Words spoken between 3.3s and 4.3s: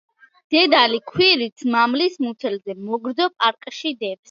პარკში დებს.